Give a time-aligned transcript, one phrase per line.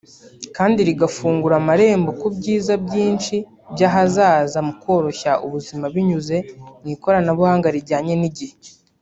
[0.57, 3.35] kandi rigafungura amarembo ku byiza byinshi
[3.73, 6.37] by’ahazaza mu koroshya ubuzima binyuze
[6.81, 8.55] mu ikoranabuhanga rijyanye n’igihe